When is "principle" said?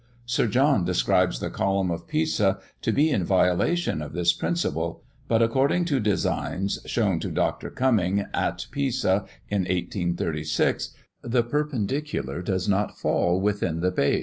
4.33-5.03